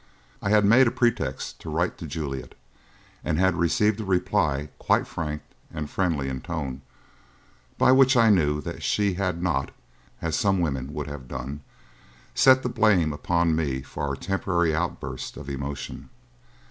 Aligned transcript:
I 0.41 0.49
had 0.49 0.65
made 0.65 0.87
a 0.87 0.89
pretext 0.89 1.59
to 1.61 1.69
write 1.69 1.99
to 1.99 2.07
Juliet 2.07 2.55
and 3.23 3.37
had 3.37 3.53
received 3.55 3.99
a 3.99 4.03
reply 4.03 4.69
quite 4.79 5.05
frank 5.05 5.43
and 5.71 5.87
friendly 5.91 6.27
in 6.27 6.41
tone, 6.41 6.81
by 7.77 7.91
which 7.91 8.17
I 8.17 8.31
knew 8.31 8.61
that 8.61 8.81
she 8.81 9.13
had 9.13 9.43
not 9.43 9.69
as 10.19 10.35
some 10.35 10.59
women 10.59 10.91
would 10.95 11.05
have 11.05 11.27
done 11.27 11.61
set 12.33 12.63
the 12.63 12.67
blame 12.69 13.13
upon 13.13 13.55
me 13.55 13.83
for 13.83 14.07
our 14.07 14.15
temporary 14.15 14.73
outburst 14.75 15.37
of 15.37 15.47
emotion. 15.51 16.09